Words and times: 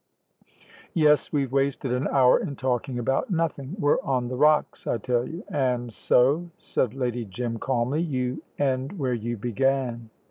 "Yes. 0.95 1.31
We've 1.31 1.51
wasted 1.51 1.91
an 1.93 2.07
hour 2.07 2.39
in 2.39 2.55
talking 2.55 2.97
about 2.97 3.29
nothing. 3.29 3.75
We're 3.77 4.01
on 4.01 4.29
the 4.29 4.35
rocks, 4.35 4.87
I 4.87 4.97
tell 4.97 5.27
you." 5.29 5.43
"And 5.49 5.93
so," 5.93 6.49
said 6.57 6.95
Lady 6.95 7.23
Jim, 7.23 7.59
calmly, 7.59 8.01
"you 8.01 8.41
end 8.57 8.97
where 8.97 9.13
you 9.13 9.37
began." 9.37 10.09